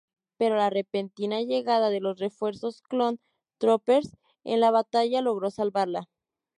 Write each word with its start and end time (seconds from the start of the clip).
Pero 0.39 0.55
la 0.55 0.71
repentina 0.71 1.41
llegada 1.43 1.91
de 1.91 1.99
los 1.99 2.17
refuerzos 2.17 2.81
clone 2.81 3.19
Troopers 3.59 4.17
en 4.43 4.59
la 4.59 4.71
batalla, 4.71 5.21
logró 5.21 5.51
salvarla. 5.51 6.09